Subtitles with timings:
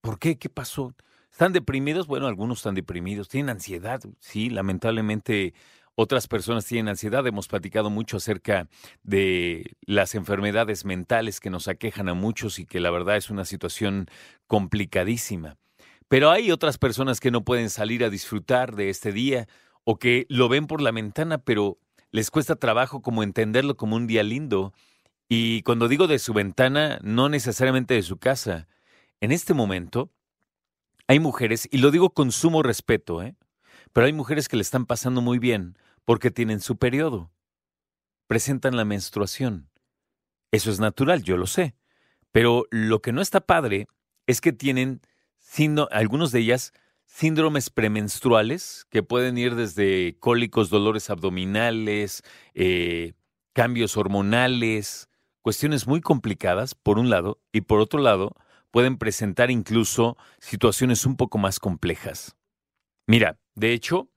[0.00, 0.38] ¿Por qué?
[0.38, 0.96] ¿Qué pasó?
[1.30, 2.08] ¿Están deprimidos?
[2.08, 3.28] Bueno, algunos están deprimidos.
[3.28, 4.00] ¿Tienen ansiedad?
[4.18, 5.54] Sí, lamentablemente
[5.94, 7.24] otras personas tienen ansiedad.
[7.24, 8.68] Hemos platicado mucho acerca
[9.04, 13.44] de las enfermedades mentales que nos aquejan a muchos y que la verdad es una
[13.44, 14.08] situación
[14.48, 15.58] complicadísima.
[16.10, 19.46] Pero hay otras personas que no pueden salir a disfrutar de este día
[19.84, 21.78] o que lo ven por la ventana, pero
[22.10, 24.74] les cuesta trabajo como entenderlo como un día lindo.
[25.28, 28.66] Y cuando digo de su ventana, no necesariamente de su casa.
[29.20, 30.10] En este momento
[31.06, 33.36] hay mujeres, y lo digo con sumo respeto, ¿eh?
[33.92, 37.30] pero hay mujeres que le están pasando muy bien porque tienen su periodo.
[38.26, 39.70] Presentan la menstruación.
[40.50, 41.76] Eso es natural, yo lo sé.
[42.32, 43.86] Pero lo que no está padre
[44.26, 45.02] es que tienen,
[45.90, 46.72] algunos de ellas,
[47.06, 52.22] síndromes premenstruales que pueden ir desde cólicos, dolores abdominales,
[52.54, 53.14] eh,
[53.52, 55.08] cambios hormonales,
[55.42, 58.34] cuestiones muy complicadas, por un lado, y por otro lado,
[58.70, 62.36] pueden presentar incluso situaciones un poco más complejas.
[63.06, 64.09] Mira, de hecho,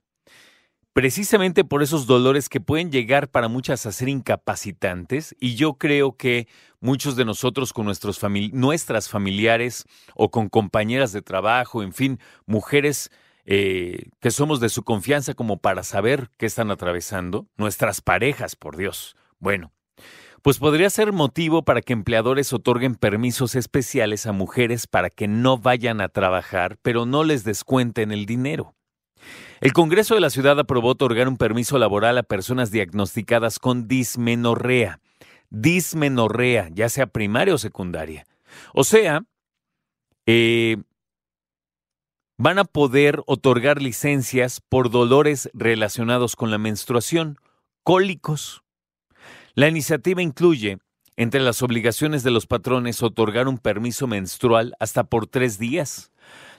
[0.94, 6.16] precisamente por esos dolores que pueden llegar para muchas a ser incapacitantes, y yo creo
[6.16, 6.48] que
[6.80, 8.22] muchos de nosotros con nuestros
[8.54, 13.10] nuestras familiares o con compañeras de trabajo, en fin, mujeres
[13.46, 18.78] eh, que somos de su confianza como para saber qué están atravesando, nuestras parejas, por
[18.78, 19.16] Dios.
[19.40, 19.74] Bueno,
[20.44, 25.58] pues podría ser motivo para que empleadores otorguen permisos especiales a mujeres para que no
[25.58, 28.76] vayan a trabajar, pero no les descuenten el dinero.
[29.62, 35.00] El Congreso de la Ciudad aprobó otorgar un permiso laboral a personas diagnosticadas con dismenorrea.
[35.50, 38.26] Dismenorrea, ya sea primaria o secundaria.
[38.74, 39.24] O sea,
[40.26, 40.78] eh,
[42.38, 47.38] van a poder otorgar licencias por dolores relacionados con la menstruación,
[47.84, 48.64] cólicos.
[49.54, 50.80] La iniciativa incluye,
[51.16, 56.12] entre las obligaciones de los patrones, otorgar un permiso menstrual hasta por tres días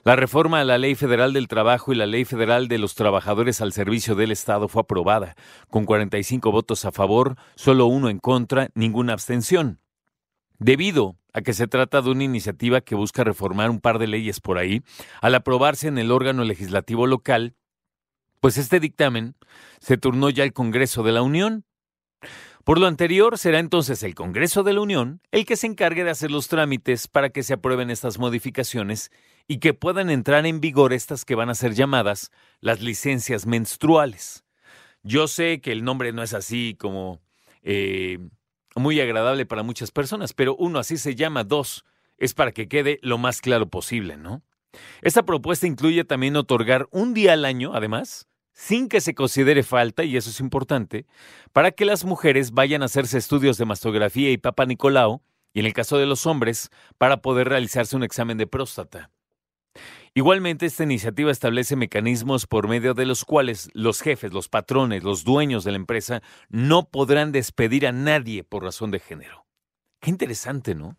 [0.05, 3.63] la reforma a la Ley Federal del Trabajo y la Ley Federal de los Trabajadores
[3.63, 5.35] al Servicio del Estado fue aprobada,
[5.71, 9.81] con 45 votos a favor, solo uno en contra, ninguna abstención.
[10.59, 14.41] Debido a que se trata de una iniciativa que busca reformar un par de leyes
[14.41, 14.83] por ahí,
[15.23, 17.55] al aprobarse en el órgano legislativo local,
[18.41, 19.37] pues este dictamen
[19.81, 21.65] se turnó ya al Congreso de la Unión.
[22.65, 26.11] Por lo anterior, será entonces el Congreso de la Unión el que se encargue de
[26.11, 29.13] hacer los trámites para que se aprueben estas modificaciones
[29.47, 32.31] y que puedan entrar en vigor estas que van a ser llamadas
[32.61, 34.47] las licencias menstruales.
[35.03, 37.21] Yo sé que el nombre no es así como
[37.63, 38.19] eh,
[38.75, 41.85] muy agradable para muchas personas, pero uno así se llama, dos
[42.17, 44.43] es para que quede lo más claro posible, ¿no?
[45.03, 50.05] Esta propuesta incluye también otorgar un día al año, además, sin que se considere falta,
[50.05, 51.07] y eso es importante,
[51.53, 55.23] para que las mujeres vayan a hacerse estudios de mastografía y papa Nicolau,
[55.53, 59.11] y en el caso de los hombres, para poder realizarse un examen de próstata.
[60.15, 65.25] Igualmente, esta iniciativa establece mecanismos por medio de los cuales los jefes, los patrones, los
[65.25, 69.47] dueños de la empresa no podrán despedir a nadie por razón de género.
[70.01, 70.97] Qué interesante, ¿no?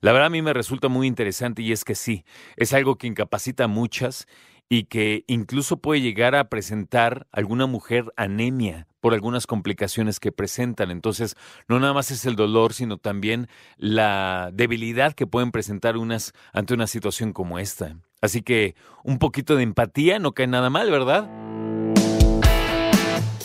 [0.00, 2.24] La verdad a mí me resulta muy interesante y es que sí,
[2.56, 4.26] es algo que incapacita a muchas
[4.68, 10.90] y que incluso puede llegar a presentar alguna mujer anemia por algunas complicaciones que presentan.
[10.90, 11.36] Entonces,
[11.68, 16.74] no nada más es el dolor, sino también la debilidad que pueden presentar unas ante
[16.74, 17.96] una situación como esta.
[18.20, 18.74] Así que
[19.04, 21.30] un poquito de empatía no cae nada mal, ¿verdad?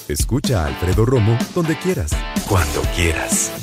[0.10, 2.12] Escucha a Alfredo Romo donde quieras,
[2.50, 3.63] cuando quieras.